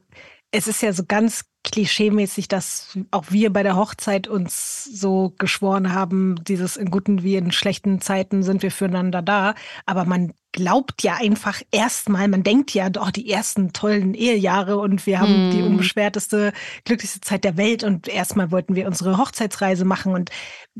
[0.51, 5.93] es ist ja so ganz klischeemäßig, dass auch wir bei der Hochzeit uns so geschworen
[5.93, 9.55] haben, dieses in guten wie in schlechten Zeiten sind wir füreinander da.
[9.85, 15.05] Aber man glaubt ja einfach erstmal, man denkt ja doch die ersten tollen Ehejahre und
[15.05, 15.51] wir haben mm.
[15.51, 16.53] die unbeschwerteste,
[16.85, 20.13] glücklichste Zeit der Welt und erstmal wollten wir unsere Hochzeitsreise machen.
[20.13, 20.31] Und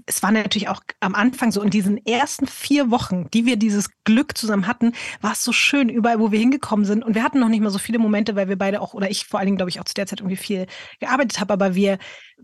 [0.06, 3.90] es war natürlich auch am Anfang so in diesen ersten vier Wochen, die wir dieses
[4.06, 7.04] Glück zusammen hatten, war es so schön überall, wo wir hingekommen sind.
[7.04, 9.26] Und wir hatten noch nicht mal so viele Momente, weil wir beide auch oder ich
[9.26, 10.68] vor allen Dingen glaube ich auch zu der Zeit irgendwie viel
[11.02, 11.98] gearbeitet habe, aber wir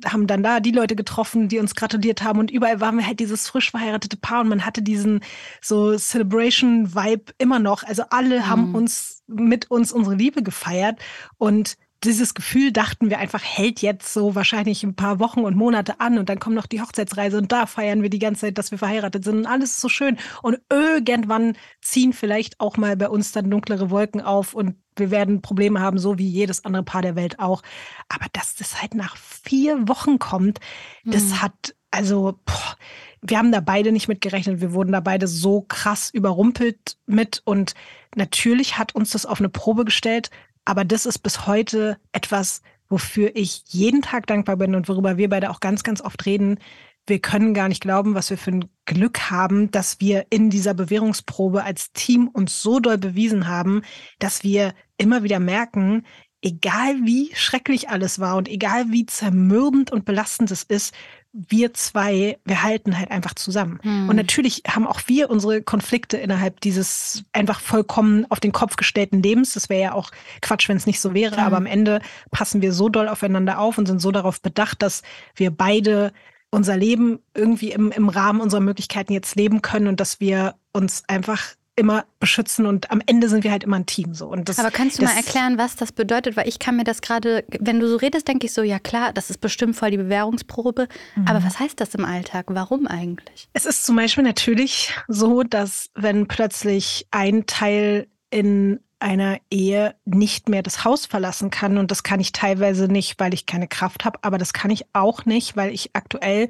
[0.06, 2.39] haben dann da die Leute getroffen, die uns gratuliert haben.
[2.39, 4.41] Und überall waren wir halt dieses frisch verheiratete Paar.
[4.41, 5.20] Und man hatte diesen
[5.62, 7.84] so Celebration-Vibe Vibe immer noch.
[7.84, 8.47] Also alle mhm.
[8.47, 10.99] haben uns mit uns unsere Liebe gefeiert
[11.38, 15.99] und dieses Gefühl dachten wir einfach hält jetzt so wahrscheinlich ein paar Wochen und Monate
[15.99, 18.71] an und dann kommt noch die Hochzeitsreise und da feiern wir die ganze Zeit, dass
[18.71, 23.07] wir verheiratet sind und alles ist so schön und irgendwann ziehen vielleicht auch mal bei
[23.07, 27.01] uns dann dunklere Wolken auf und wir werden Probleme haben, so wie jedes andere Paar
[27.01, 27.62] der Welt auch.
[28.10, 30.60] Aber dass das halt nach vier Wochen kommt,
[31.03, 31.12] mhm.
[31.12, 32.77] das hat also boah,
[33.21, 34.62] wir haben da beide nicht mit gerechnet.
[34.62, 37.75] Wir wurden da beide so krass überrumpelt mit und
[38.15, 40.29] natürlich hat uns das auf eine Probe gestellt,
[40.65, 45.29] aber das ist bis heute etwas, wofür ich jeden Tag dankbar bin und worüber wir
[45.29, 46.60] beide auch ganz, ganz oft reden.
[47.07, 50.73] Wir können gar nicht glauben, was wir für ein Glück haben, dass wir in dieser
[50.73, 53.81] Bewährungsprobe als Team uns so doll bewiesen haben,
[54.19, 56.05] dass wir immer wieder merken,
[56.41, 60.93] egal wie schrecklich alles war und egal wie zermürbend und belastend es ist,
[61.34, 63.80] wir zwei, wir halten halt einfach zusammen.
[63.84, 64.10] Hm.
[64.10, 69.24] Und natürlich haben auch wir unsere Konflikte innerhalb dieses einfach vollkommen auf den Kopf gestellten
[69.24, 69.54] Lebens.
[69.54, 71.38] Das wäre ja auch Quatsch, wenn es nicht so wäre.
[71.38, 71.44] Hm.
[71.44, 75.04] Aber am Ende passen wir so doll aufeinander auf und sind so darauf bedacht, dass
[75.36, 76.12] wir beide
[76.50, 81.04] unser Leben irgendwie im, im Rahmen unserer Möglichkeiten jetzt leben können und dass wir uns
[81.08, 84.28] einfach immer beschützen und am Ende sind wir halt immer ein Team so.
[84.28, 86.38] Und das, Aber kannst du mal erklären, was das bedeutet?
[86.38, 89.12] Weil ich kann mir das gerade, wenn du so redest, denke ich so, ja klar,
[89.13, 90.88] das ist bestimmt voll die Bewährungsprobe.
[91.15, 91.28] Mhm.
[91.28, 92.46] Aber was heißt das im Alltag?
[92.50, 93.50] Warum eigentlich?
[93.54, 100.48] Es ist zum Beispiel natürlich so, dass wenn plötzlich ein Teil in einer Ehe nicht
[100.48, 101.78] mehr das Haus verlassen kann.
[101.78, 104.86] Und das kann ich teilweise nicht, weil ich keine Kraft habe, aber das kann ich
[104.94, 106.50] auch nicht, weil ich aktuell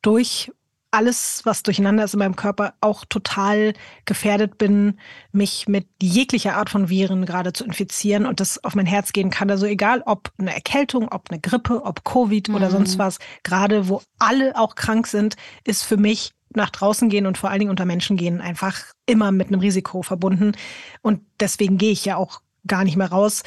[0.00, 0.50] durch
[0.90, 3.74] alles, was durcheinander ist in meinem Körper, auch total
[4.04, 4.98] gefährdet bin,
[5.32, 9.30] mich mit jeglicher Art von Viren gerade zu infizieren und das auf mein Herz gehen
[9.30, 9.50] kann.
[9.50, 12.54] Also egal, ob eine Erkältung, ob eine Grippe, ob Covid mhm.
[12.54, 17.26] oder sonst was, gerade wo alle auch krank sind, ist für mich nach draußen gehen
[17.26, 20.52] und vor allen Dingen unter Menschen gehen einfach immer mit einem Risiko verbunden.
[21.02, 23.42] Und deswegen gehe ich ja auch gar nicht mehr raus.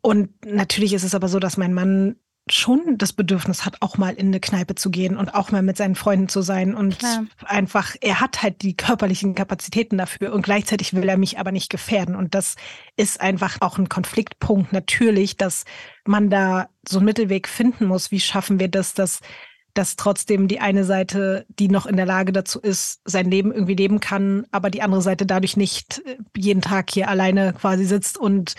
[0.00, 2.16] Und natürlich ist es aber so, dass mein Mann
[2.50, 5.76] schon das Bedürfnis hat, auch mal in eine Kneipe zu gehen und auch mal mit
[5.76, 7.24] seinen Freunden zu sein und Klar.
[7.44, 11.70] einfach, er hat halt die körperlichen Kapazitäten dafür und gleichzeitig will er mich aber nicht
[11.70, 12.16] gefährden.
[12.16, 12.56] Und das
[12.96, 15.64] ist einfach auch ein Konfliktpunkt natürlich, dass
[16.04, 18.10] man da so einen Mittelweg finden muss.
[18.10, 19.20] Wie schaffen wir das, dass
[19.74, 23.74] dass trotzdem die eine Seite, die noch in der Lage dazu ist, sein Leben irgendwie
[23.74, 28.18] leben kann, aber die andere Seite dadurch nicht äh, jeden Tag hier alleine quasi sitzt
[28.18, 28.54] und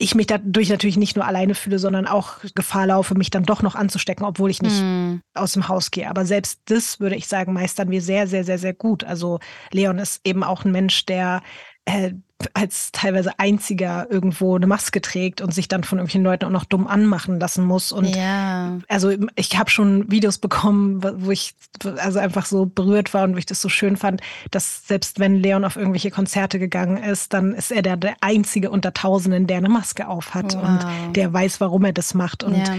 [0.00, 3.62] ich mich dadurch natürlich nicht nur alleine fühle, sondern auch Gefahr laufe, mich dann doch
[3.62, 5.22] noch anzustecken, obwohl ich nicht hm.
[5.34, 6.08] aus dem Haus gehe.
[6.08, 9.02] Aber selbst das, würde ich sagen, meistern wir sehr, sehr, sehr, sehr gut.
[9.02, 9.40] Also
[9.72, 11.42] Leon ist eben auch ein Mensch, der
[11.88, 12.12] äh,
[12.54, 16.64] als teilweise einziger irgendwo eine Maske trägt und sich dann von irgendwelchen Leuten auch noch
[16.64, 17.90] dumm anmachen lassen muss.
[17.90, 18.78] Und ja.
[18.86, 21.54] also ich habe schon Videos bekommen, wo ich
[21.96, 24.20] also einfach so berührt war und wo ich das so schön fand,
[24.52, 28.70] dass selbst wenn Leon auf irgendwelche Konzerte gegangen ist, dann ist er der, der Einzige
[28.70, 30.62] unter Tausenden, der eine Maske aufhat wow.
[30.62, 32.44] und der weiß, warum er das macht.
[32.44, 32.76] Und ja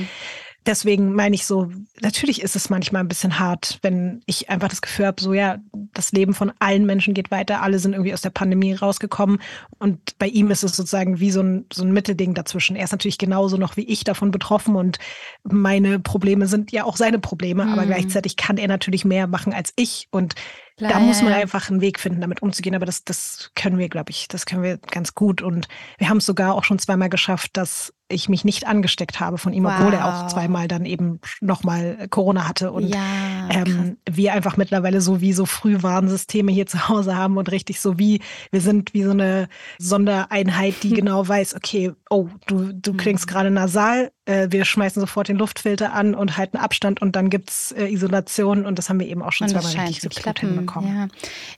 [0.65, 1.69] deswegen meine ich so,
[2.01, 5.57] natürlich ist es manchmal ein bisschen hart, wenn ich einfach das Gefühl habe, so ja,
[5.93, 9.39] das Leben von allen Menschen geht weiter, alle sind irgendwie aus der Pandemie rausgekommen
[9.77, 12.75] und bei ihm ist es sozusagen wie so ein, so ein Mittelding dazwischen.
[12.75, 14.99] Er ist natürlich genauso noch wie ich davon betroffen und
[15.43, 17.73] meine Probleme sind ja auch seine Probleme, mhm.
[17.73, 20.35] aber gleichzeitig kann er natürlich mehr machen als ich und
[20.79, 22.73] Klar, da muss man einfach einen Weg finden, damit umzugehen.
[22.73, 25.41] Aber das, das können wir, glaube ich, das können wir ganz gut.
[25.41, 29.37] Und wir haben es sogar auch schon zweimal geschafft, dass ich mich nicht angesteckt habe
[29.37, 29.73] von ihm, wow.
[29.77, 32.71] obwohl er auch zweimal dann eben nochmal Corona hatte.
[32.71, 37.51] Und ja, ähm, wir einfach mittlerweile so wie so Frühwarnsysteme hier zu Hause haben und
[37.51, 42.73] richtig so wie, wir sind wie so eine Sondereinheit, die genau weiß, okay, oh, du,
[42.73, 43.29] du klingst mhm.
[43.29, 47.71] gerade nasal, äh, wir schmeißen sofort den Luftfilter an und halten Abstand und dann gibt's
[47.71, 50.95] äh, Isolation und das haben wir eben auch schon und zweimal richtig, richtig gut hinbekommen.
[50.95, 51.07] Ja.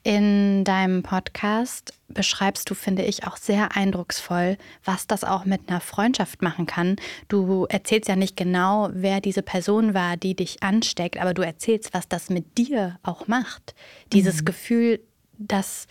[0.04, 5.82] In deinem Podcast beschreibst du, finde ich, auch sehr eindrucksvoll, was das auch mit einer
[5.82, 6.96] Freundschaft machen kann.
[7.28, 11.94] Du erzählst ja nicht genau, wer diese Person war, die dich ansteckt, aber du erzählst,
[11.94, 13.76] was das mit dir auch macht.
[14.14, 14.46] Dieses mhm.
[14.46, 15.00] Gefühl,
[15.48, 15.88] dass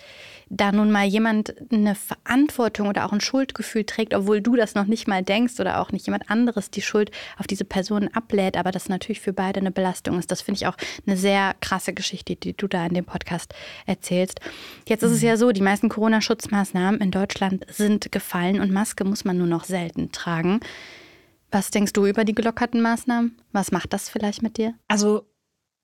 [0.49, 4.87] da nun mal jemand eine Verantwortung oder auch ein Schuldgefühl trägt, obwohl du das noch
[4.87, 8.73] nicht mal denkst oder auch nicht jemand anderes die Schuld auf diese Person ablädt, aber
[8.73, 10.31] das natürlich für beide eine Belastung ist.
[10.31, 13.55] Das finde ich auch eine sehr krasse Geschichte, die du da in dem Podcast
[13.87, 14.41] erzählst.
[14.89, 19.25] Jetzt ist es ja so, die meisten Corona-Schutzmaßnahmen in Deutschland sind gefallen und Maske muss
[19.25, 20.61] man nur noch selten tragen.
[21.53, 23.37] Was denkst du über die gelockerten Maßnahmen?
[23.53, 24.75] Was macht das vielleicht mit dir?
[24.89, 25.30] Also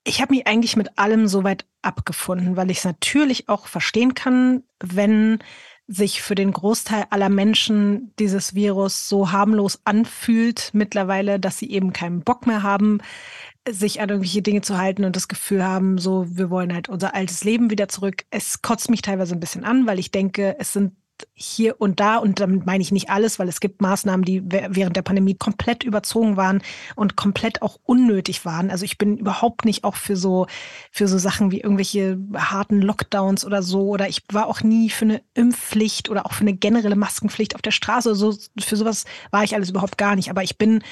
[0.07, 4.63] ich habe mich eigentlich mit allem soweit abgefunden, weil ich es natürlich auch verstehen kann,
[4.81, 5.39] wenn
[5.87, 11.93] sich für den Großteil aller Menschen dieses Virus so harmlos anfühlt mittlerweile, dass sie eben
[11.93, 12.99] keinen Bock mehr haben,
[13.69, 17.13] sich an irgendwelche Dinge zu halten und das Gefühl haben, so, wir wollen halt unser
[17.13, 18.23] altes Leben wieder zurück.
[18.29, 20.93] Es kotzt mich teilweise ein bisschen an, weil ich denke, es sind
[21.33, 24.95] hier und da, und damit meine ich nicht alles, weil es gibt Maßnahmen, die während
[24.95, 26.61] der Pandemie komplett überzogen waren
[26.95, 28.69] und komplett auch unnötig waren.
[28.69, 30.47] Also ich bin überhaupt nicht auch für so,
[30.91, 33.89] für so Sachen wie irgendwelche harten Lockdowns oder so.
[33.89, 37.61] Oder ich war auch nie für eine Impfpflicht oder auch für eine generelle Maskenpflicht auf
[37.61, 38.15] der Straße.
[38.15, 40.29] So, für sowas war ich alles überhaupt gar nicht.
[40.29, 40.83] Aber ich bin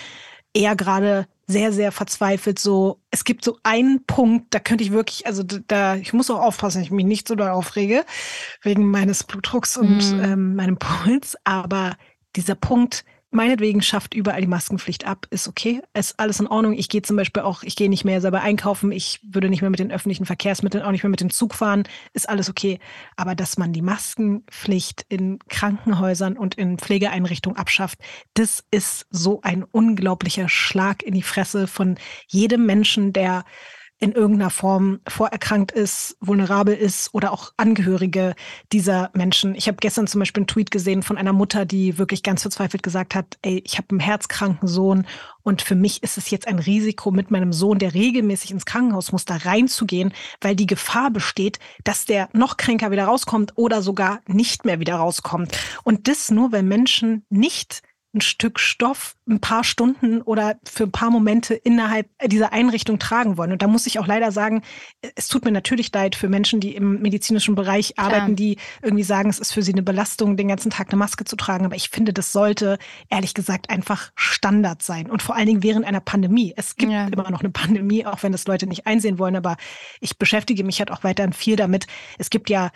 [0.54, 2.60] eher gerade sehr, sehr verzweifelt.
[2.60, 6.42] So, es gibt so einen Punkt, da könnte ich wirklich, also da, ich muss auch
[6.42, 8.04] aufpassen, dass ich mich nicht so doll aufrege,
[8.62, 10.24] wegen meines Blutdrucks und mm.
[10.24, 11.38] ähm, meinem Puls.
[11.44, 11.98] Aber
[12.36, 13.06] dieser Punkt,
[13.36, 16.74] meinetwegen schafft überall die Maskenpflicht ab, ist okay, ist alles in Ordnung.
[16.74, 19.70] Ich gehe zum Beispiel auch, ich gehe nicht mehr selber einkaufen, ich würde nicht mehr
[19.70, 22.80] mit den öffentlichen Verkehrsmitteln, auch nicht mehr mit dem Zug fahren, ist alles okay.
[23.16, 28.00] Aber dass man die Maskenpflicht in Krankenhäusern und in Pflegeeinrichtungen abschafft,
[28.34, 33.44] das ist so ein unglaublicher Schlag in die Fresse von jedem Menschen, der
[34.00, 38.36] in irgendeiner Form vorerkrankt ist, vulnerabel ist oder auch Angehörige
[38.74, 39.56] dieser Menschen.
[39.56, 42.84] Ich habe gestern zum Beispiel einen Tweet gesehen von einer Mutter, die wirklich ganz verzweifelt
[42.84, 45.08] gesagt hat, ey, ich habe einen herzkranken Sohn
[45.44, 49.14] und für mich ist es jetzt ein Risiko mit meinem Sohn, der regelmäßig ins Krankenhaus
[49.14, 54.22] muss, da reinzugehen, weil die Gefahr besteht, dass der noch kränker wieder rauskommt oder sogar
[54.28, 55.58] nicht mehr wieder rauskommt.
[55.84, 57.82] Und das nur, weil Menschen nicht
[58.16, 63.38] ein Stück Stoff ein paar Stunden oder für ein paar Momente innerhalb dieser Einrichtung tragen
[63.38, 63.52] wollen.
[63.52, 64.62] Und da muss ich auch leider sagen,
[65.16, 68.36] es tut mir natürlich leid für Menschen, die im medizinischen Bereich arbeiten, ja.
[68.36, 71.36] die irgendwie sagen, es ist für sie eine Belastung, den ganzen Tag eine Maske zu
[71.36, 71.66] tragen.
[71.66, 72.78] Aber ich finde, das sollte
[73.10, 75.10] ehrlich gesagt einfach Standard sein.
[75.10, 76.54] Und vor allen Dingen während einer Pandemie.
[76.56, 77.08] Es gibt ja.
[77.08, 79.36] immer noch eine Pandemie, auch wenn das Leute nicht einsehen wollen.
[79.36, 79.58] Aber
[80.00, 81.88] ich beschäftige mich halt auch weiterhin viel damit.
[82.20, 82.72] Es gibt ja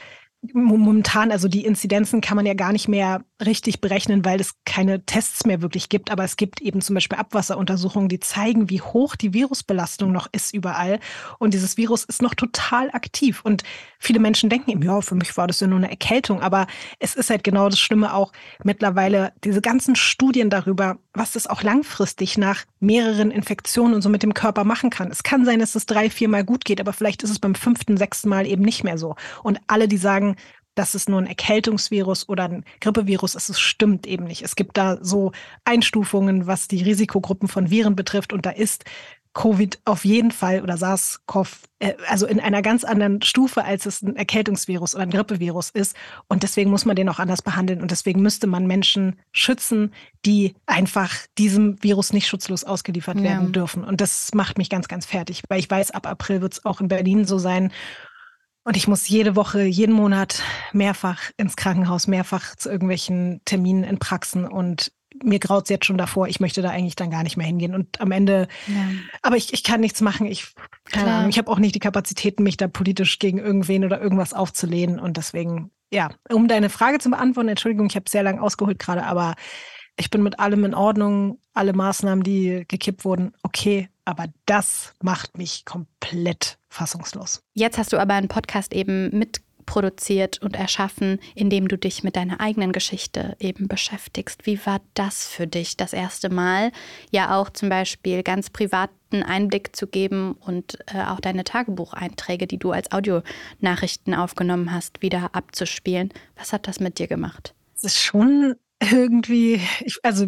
[0.54, 5.06] momentan, also die Inzidenzen kann man ja gar nicht mehr richtig berechnen, weil es keine
[5.06, 6.12] Tests mehr wirklich gibt.
[6.12, 10.54] Aber es gibt eben zum Beispiel Abwasseruntersuchungen, die zeigen, wie hoch die Virusbelastung noch ist
[10.54, 11.00] überall.
[11.40, 13.42] Und dieses Virus ist noch total aktiv.
[13.44, 13.64] Und
[14.00, 16.42] viele Menschen denken eben, ja, für mich war das ja nur eine Erkältung.
[16.42, 16.66] Aber
[17.00, 18.32] es ist halt genau das Schlimme auch
[18.64, 24.24] mittlerweile, diese ganzen Studien darüber, was das auch langfristig nach mehreren Infektionen und so mit
[24.24, 25.12] dem Körper machen kann.
[25.12, 27.98] Es kann sein, dass es drei, viermal gut geht, aber vielleicht ist es beim fünften,
[27.98, 29.16] sechsten Mal eben nicht mehr so.
[29.44, 30.38] Und alle, die sagen,
[30.76, 34.44] dass es nur ein Erkältungsvirus oder ein Grippevirus ist, es stimmt eben nicht.
[34.44, 35.34] Es gibt da so
[35.66, 38.32] Einstufungen, was die Risikogruppen von Viren betrifft.
[38.32, 38.86] Und da ist
[39.34, 44.02] Covid auf jeden Fall oder SARS-CoV, äh, also in einer ganz anderen Stufe, als es
[44.02, 45.96] ein Erkältungsvirus oder ein Grippevirus ist.
[46.28, 47.82] Und deswegen muss man den auch anders behandeln.
[47.82, 49.94] Und deswegen müsste man Menschen schützen,
[50.26, 53.24] die einfach diesem Virus nicht schutzlos ausgeliefert ja.
[53.24, 53.84] werden dürfen.
[53.84, 56.82] Und das macht mich ganz, ganz fertig, weil ich weiß, ab April wird es auch
[56.82, 57.72] in Berlin so sein.
[58.64, 60.42] Und ich muss jede Woche, jeden Monat
[60.74, 64.46] mehrfach ins Krankenhaus, mehrfach zu irgendwelchen Terminen in Praxen.
[64.46, 64.92] Und
[65.24, 67.74] mir graut es jetzt schon davor, ich möchte da eigentlich dann gar nicht mehr hingehen.
[67.74, 68.90] Und am Ende, ja.
[69.22, 70.26] aber ich, ich kann nichts machen.
[70.28, 70.54] Ich,
[70.92, 74.34] keine Ahnung, ich habe auch nicht die Kapazitäten, mich da politisch gegen irgendwen oder irgendwas
[74.34, 75.00] aufzulehnen.
[75.00, 79.04] Und deswegen, ja, um deine Frage zu beantworten, Entschuldigung, ich habe sehr lange ausgeholt gerade,
[79.04, 79.36] aber
[79.98, 85.38] ich bin mit allem in Ordnung, alle Maßnahmen, die gekippt wurden, okay, aber das macht
[85.38, 87.44] mich komplett fassungslos.
[87.54, 92.16] Jetzt hast du aber einen Podcast eben mit produziert und erschaffen, indem du dich mit
[92.16, 94.48] deiner eigenen Geschichte eben beschäftigst.
[94.48, 96.72] Wie war das für dich, das erste Mal
[97.12, 102.58] ja auch zum Beispiel ganz privaten Einblick zu geben und äh, auch deine Tagebucheinträge, die
[102.58, 106.10] du als Audionachrichten aufgenommen hast, wieder abzuspielen?
[106.36, 107.54] Was hat das mit dir gemacht?
[107.76, 110.26] Es ist schon irgendwie, ich, also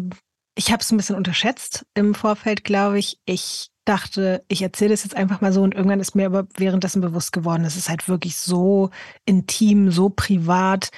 [0.54, 3.18] ich habe es ein bisschen unterschätzt im Vorfeld, glaube ich.
[3.24, 7.00] Ich dachte, ich erzähle es jetzt einfach mal so und irgendwann ist mir aber währenddessen
[7.00, 8.90] bewusst geworden, es ist halt wirklich so
[9.24, 10.90] intim, so privat.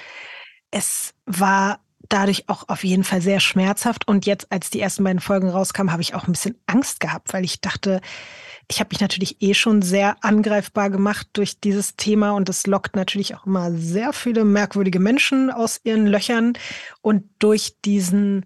[0.71, 5.19] Es war dadurch auch auf jeden Fall sehr schmerzhaft und jetzt, als die ersten beiden
[5.19, 8.01] Folgen rauskamen, habe ich auch ein bisschen Angst gehabt, weil ich dachte,
[8.69, 12.95] ich habe mich natürlich eh schon sehr angreifbar gemacht durch dieses Thema und das lockt
[12.95, 16.53] natürlich auch immer sehr viele merkwürdige Menschen aus ihren Löchern
[17.01, 18.45] und durch diesen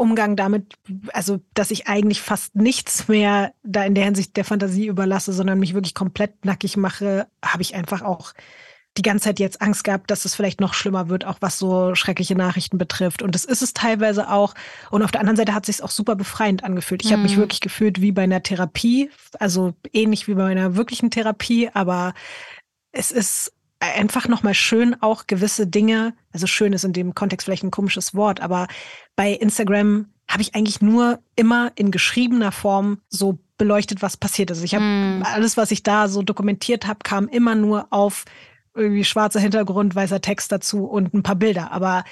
[0.00, 0.74] Umgang damit,
[1.12, 5.60] also dass ich eigentlich fast nichts mehr da in der Hinsicht der Fantasie überlasse, sondern
[5.60, 8.32] mich wirklich komplett nackig mache, habe ich einfach auch
[8.96, 11.94] die ganze Zeit jetzt Angst gehabt, dass es vielleicht noch schlimmer wird, auch was so
[11.94, 13.22] schreckliche Nachrichten betrifft.
[13.22, 14.54] Und das ist es teilweise auch.
[14.90, 17.04] Und auf der anderen Seite hat es sich auch super befreiend angefühlt.
[17.04, 17.12] Ich mhm.
[17.12, 21.70] habe mich wirklich gefühlt wie bei einer Therapie, also ähnlich wie bei einer wirklichen Therapie,
[21.72, 22.14] aber
[22.90, 27.64] es ist einfach nochmal schön auch gewisse Dinge, also schön ist in dem Kontext vielleicht
[27.64, 28.68] ein komisches Wort, aber
[29.16, 34.62] bei Instagram habe ich eigentlich nur immer in geschriebener Form so beleuchtet, was passiert ist.
[34.62, 35.22] Ich habe mm.
[35.24, 38.24] alles, was ich da so dokumentiert habe, kam immer nur auf
[38.74, 41.72] irgendwie schwarzer Hintergrund, weißer Text dazu und ein paar Bilder.
[41.72, 42.04] Aber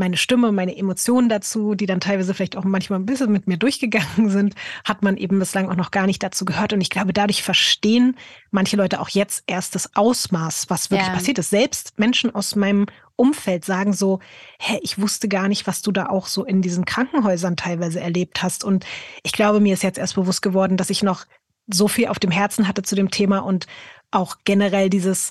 [0.00, 3.56] meine Stimme, meine Emotionen dazu, die dann teilweise vielleicht auch manchmal ein bisschen mit mir
[3.56, 6.72] durchgegangen sind, hat man eben bislang auch noch gar nicht dazu gehört.
[6.72, 8.16] Und ich glaube, dadurch verstehen
[8.50, 11.14] manche Leute auch jetzt erst das Ausmaß, was wirklich ja.
[11.14, 11.50] passiert ist.
[11.50, 14.18] Selbst Menschen aus meinem Umfeld sagen so,
[14.58, 18.42] hä, ich wusste gar nicht, was du da auch so in diesen Krankenhäusern teilweise erlebt
[18.42, 18.64] hast.
[18.64, 18.86] Und
[19.22, 21.26] ich glaube, mir ist jetzt erst bewusst geworden, dass ich noch
[21.68, 23.66] so viel auf dem Herzen hatte zu dem Thema und
[24.10, 25.30] auch generell dieses,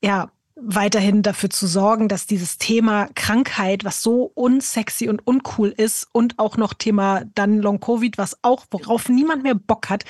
[0.00, 6.06] ja, weiterhin dafür zu sorgen, dass dieses Thema Krankheit, was so unsexy und uncool ist
[6.12, 10.04] und auch noch Thema dann Long Covid, was auch, worauf niemand mehr Bock hat,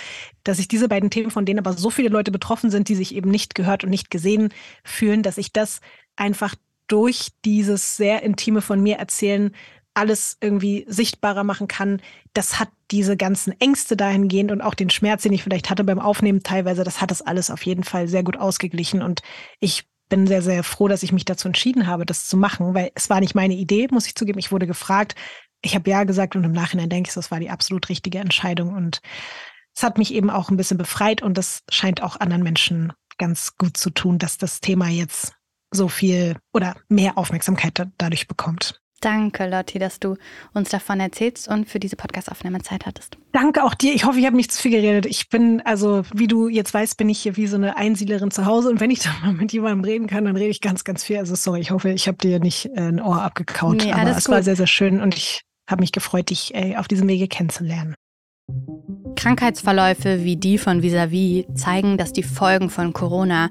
[0.45, 3.15] dass ich diese beiden Themen, von denen aber so viele Leute betroffen sind, die sich
[3.15, 4.51] eben nicht gehört und nicht gesehen
[4.85, 5.81] fühlen, dass ich das
[6.17, 6.55] einfach
[6.89, 9.53] durch dieses sehr intime von mir erzählen
[9.95, 12.03] alles irgendwie sichtbarer machen kann.
[12.35, 16.01] Das hat diese ganzen Ängste dahingehend und auch den Schmerz, den ich vielleicht hatte beim
[16.01, 19.03] Aufnehmen teilweise, das hat das alles auf jeden Fall sehr gut ausgeglichen.
[19.03, 19.23] Und
[19.61, 22.93] ich bin sehr, sehr froh, dass ich mich dazu entschieden habe, das zu machen, weil
[22.95, 24.39] es war nicht meine Idee, muss ich zugeben.
[24.39, 25.17] Ich wurde gefragt.
[25.61, 28.73] Ich habe ja gesagt und im Nachhinein denke ich, das war die absolut richtige Entscheidung.
[28.75, 29.01] Und
[29.75, 33.57] es hat mich eben auch ein bisschen befreit und das scheint auch anderen Menschen ganz
[33.57, 35.35] gut zu tun, dass das Thema jetzt
[35.73, 38.84] so viel oder mehr Aufmerksamkeit dadurch bekommt.
[39.05, 40.17] Danke, Lotti, dass du
[40.55, 43.19] uns davon erzählst und für diese Podcast-Aufnahme Zeit hattest.
[43.33, 43.93] Danke auch dir.
[43.93, 45.05] Ich hoffe, ich habe nicht zu viel geredet.
[45.05, 48.47] Ich bin, also, wie du jetzt weißt, bin ich hier wie so eine Einsiedlerin zu
[48.47, 48.71] Hause.
[48.71, 51.19] Und wenn ich dann mal mit jemandem reden kann, dann rede ich ganz, ganz viel.
[51.19, 53.77] Also, sorry, ich hoffe, ich habe dir nicht äh, ein Ohr abgekaut.
[53.85, 54.37] Nee, aber es gut.
[54.37, 57.95] war sehr, sehr schön und ich habe mich gefreut, dich äh, auf diesem Wege kennenzulernen.
[59.17, 63.51] Krankheitsverläufe wie die von Visavi zeigen, dass die Folgen von Corona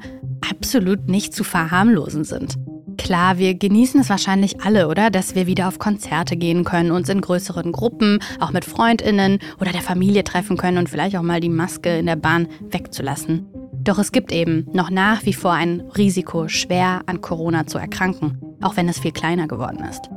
[0.50, 2.58] absolut nicht zu verharmlosen sind.
[2.98, 5.10] Klar, wir genießen es wahrscheinlich alle, oder?
[5.10, 9.72] Dass wir wieder auf Konzerte gehen können, uns in größeren Gruppen, auch mit Freundinnen oder
[9.72, 13.48] der Familie treffen können und vielleicht auch mal die Maske in der Bahn wegzulassen.
[13.84, 18.40] Doch es gibt eben noch nach wie vor ein Risiko, schwer an Corona zu erkranken,
[18.62, 20.10] auch wenn es viel kleiner geworden ist.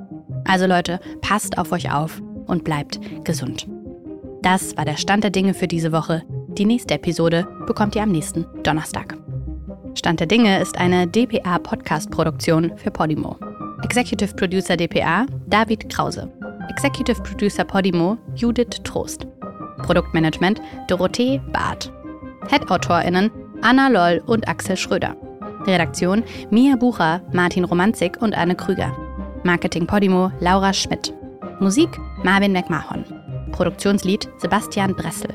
[0.44, 3.66] Also Leute, passt auf euch auf und bleibt gesund.
[4.42, 6.22] Das war der Stand der Dinge für diese Woche.
[6.56, 9.25] Die nächste Episode bekommt ihr am nächsten Donnerstag.
[9.96, 13.38] Stand der Dinge ist eine DPA-Podcast-Produktion für Podimo.
[13.82, 16.30] Executive Producer DPA David Krause.
[16.68, 19.26] Executive Producer Podimo Judith Trost.
[19.78, 21.90] Produktmanagement Dorothee Barth.
[22.50, 23.30] Head-AutorInnen
[23.62, 25.16] Anna Loll und Axel Schröder.
[25.66, 28.94] Redaktion Mia Bucher, Martin Romanzik und Anne Krüger.
[29.44, 31.14] Marketing Podimo Laura Schmidt.
[31.58, 31.88] Musik
[32.22, 33.02] Marvin McMahon.
[33.50, 35.30] Produktionslied Sebastian Bressel.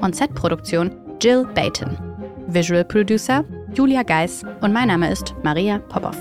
[0.00, 1.98] On-Set-Produktion Jill Bayton.
[2.46, 6.16] Visual Producer Julia Geis und mein Name ist Maria Popov.